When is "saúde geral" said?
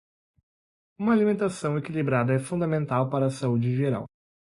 3.29-4.07